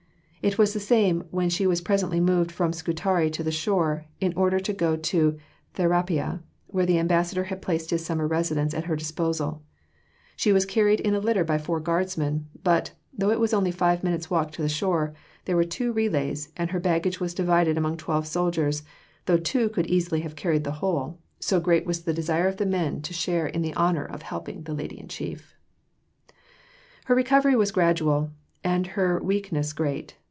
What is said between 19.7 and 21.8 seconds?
easily have carried the whole, so